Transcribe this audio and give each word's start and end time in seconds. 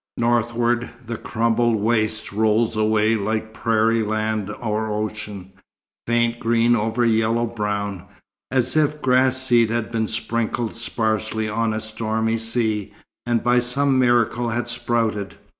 Northward, 0.17 0.89
the 1.05 1.15
crumpled 1.17 1.75
waste 1.75 2.31
rolls 2.31 2.75
away 2.75 3.13
like 3.15 3.53
prairie 3.53 4.01
land 4.01 4.49
or 4.49 4.91
ocean, 4.91 5.51
faint 6.07 6.39
green 6.39 6.75
over 6.75 7.05
yellow 7.05 7.45
brown, 7.45 8.05
as 8.49 8.75
if 8.75 8.99
grass 9.03 9.37
seed 9.37 9.69
had 9.69 9.91
been 9.91 10.07
sprinkled 10.07 10.73
sparsely 10.73 11.47
on 11.47 11.71
a 11.71 11.79
stormy 11.79 12.37
sea 12.37 12.91
and 13.27 13.43
by 13.43 13.59
some 13.59 13.99
miracle 13.99 14.49
had 14.49 14.67
sprouted. 14.67 15.35